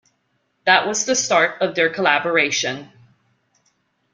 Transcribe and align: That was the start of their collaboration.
That 0.65 0.87
was 0.87 1.05
the 1.05 1.15
start 1.15 1.61
of 1.61 1.75
their 1.75 1.87
collaboration. 1.91 2.89